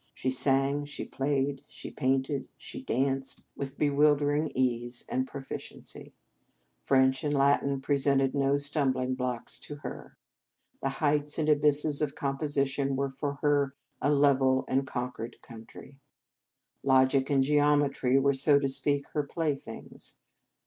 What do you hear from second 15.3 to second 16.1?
country.